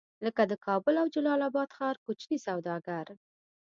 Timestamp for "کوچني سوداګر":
2.05-3.05